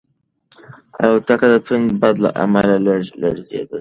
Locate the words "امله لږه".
2.43-3.13